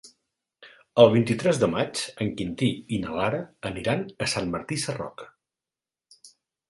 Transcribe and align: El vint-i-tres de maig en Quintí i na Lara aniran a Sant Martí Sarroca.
El 1.01 1.09
vint-i-tres 1.15 1.59
de 1.63 1.67
maig 1.73 2.01
en 2.25 2.31
Quintí 2.39 2.69
i 2.97 3.01
na 3.03 3.13
Lara 3.19 3.43
aniran 3.73 4.01
a 4.27 4.31
Sant 4.33 4.51
Martí 4.57 4.79
Sarroca. 4.85 5.29